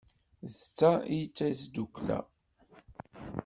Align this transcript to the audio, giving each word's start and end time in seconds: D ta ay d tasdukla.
D 0.55 0.57
ta 0.77 0.91
ay 1.13 1.23
d 1.27 1.31
tasdukla. 1.35 2.19